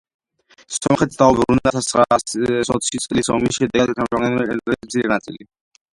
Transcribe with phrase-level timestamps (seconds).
[0.75, 5.51] სომხეთს დაუბრუნდა ათასცხრაასოცი წლის ომის შედეგად ჩამორთმეული ტერიტორიის მცირე ნაწილი